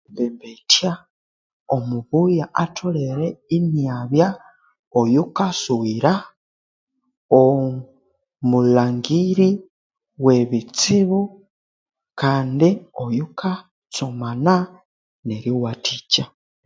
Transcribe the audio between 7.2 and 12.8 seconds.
oh omulhangiri webitsibu kandi